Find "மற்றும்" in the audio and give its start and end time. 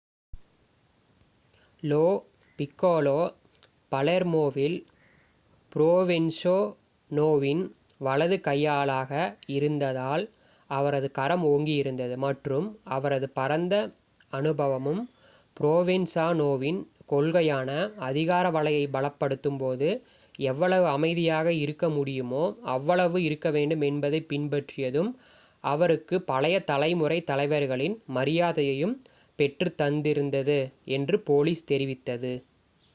12.17-12.67